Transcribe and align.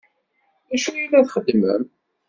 D 0.69 0.71
acu 0.75 0.91
i 1.03 1.05
la 1.11 1.21
txeddmem? 1.27 1.83